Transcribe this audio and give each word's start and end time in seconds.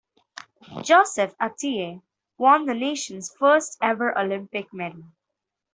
Joseph 0.81 1.37
Atiyeh 1.37 2.01
won 2.39 2.65
the 2.65 2.73
nation's 2.73 3.31
first 3.37 3.77
ever 3.83 4.17
Olympic 4.17 4.73
medal. 4.73 5.03